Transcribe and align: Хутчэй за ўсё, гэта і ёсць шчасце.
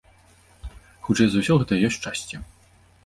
Хутчэй 1.07 1.29
за 1.33 1.37
ўсё, 1.43 1.53
гэта 1.65 1.71
і 1.77 1.83
ёсць 1.91 1.99
шчасце. 1.99 2.35